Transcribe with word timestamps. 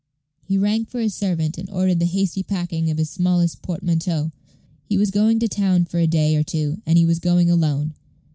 He 0.41 0.57
rang 0.57 0.85
for 0.85 0.99
his 0.99 1.13
servant, 1.13 1.59
and 1.59 1.69
ordered 1.69 1.99
the 1.99 2.05
hasty 2.07 2.41
packing 2.41 2.89
of 2.89 2.97
his 2.97 3.11
smallest 3.11 3.61
portmanteau. 3.61 4.31
He 4.83 4.97
was 4.97 5.11
going 5.11 5.37
to 5.37 5.47
town 5.47 5.85
for 5.85 5.99
a 5.99 6.07
day 6.07 6.35
or 6.35 6.41
two, 6.43 6.81
and 6.87 6.97
he 6.97 7.05
was 7.05 7.19
going 7.19 7.51
alone. 7.51 7.93